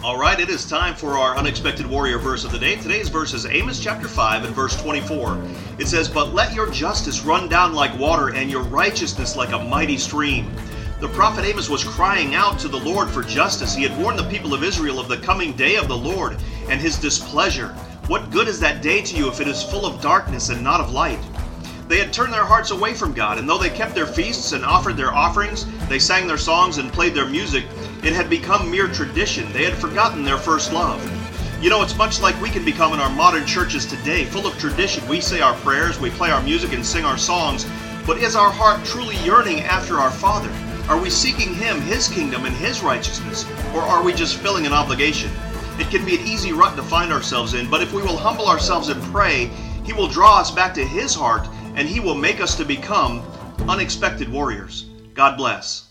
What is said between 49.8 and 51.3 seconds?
He will draw us back to His